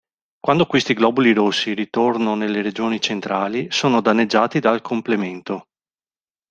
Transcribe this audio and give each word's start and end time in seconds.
Quando 0.39 0.65
questi 0.65 0.95
globuli 0.95 1.31
rossi 1.31 1.75
ritorno 1.75 2.33
nelle 2.33 2.63
regioni 2.63 2.99
centrali, 2.99 3.67
sono 3.69 4.01
danneggiati 4.01 4.59
dal 4.59 4.81
complemento. 4.81 5.67